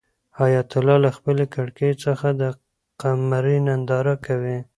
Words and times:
حیات 0.39 0.69
الله 0.79 0.97
له 1.05 1.09
خپلې 1.17 1.45
کړکۍ 1.55 1.91
څخه 2.05 2.27
د 2.41 2.43
قمرۍ 3.01 3.57
ننداره 3.67 4.15
کوي. 4.25 4.57